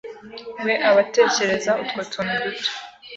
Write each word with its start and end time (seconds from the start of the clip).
we 0.65 0.73
aba 0.87 0.99
atekereza 1.05 1.71
utwo 1.83 2.01
tuntu 2.11 2.33
duto 2.43 2.69